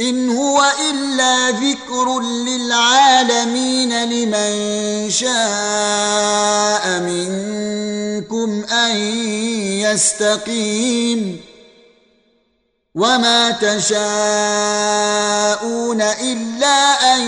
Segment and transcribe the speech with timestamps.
[0.00, 8.96] إن هو إلا ذكر للعالمين لمن شاء منكم أن
[9.80, 11.40] يستقيم
[12.94, 14.02] وما تشاءون
[16.02, 17.20] إلا أن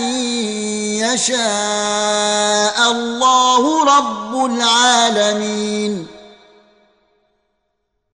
[1.01, 6.18] يشاء الله رب العالمين